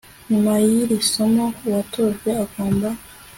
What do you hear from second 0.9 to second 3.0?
somo uwatojwe agomba